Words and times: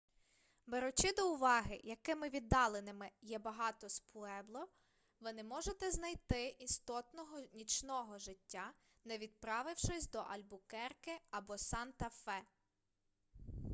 беручи 0.67 1.13
до 1.17 1.31
уваги 1.33 1.81
якими 1.83 2.29
віддаленими 2.29 3.11
є 3.21 3.39
багато 3.39 3.89
з 3.89 3.99
пуебло 3.99 4.67
ви 5.19 5.33
не 5.33 5.41
зможете 5.41 5.91
знайти 5.91 6.47
істотного 6.59 7.39
нічного 7.53 8.17
життя 8.17 8.71
не 9.05 9.17
відправившись 9.17 10.09
до 10.09 10.19
альбукерке 10.19 11.19
або 11.31 11.53
санта-фе 11.57 12.39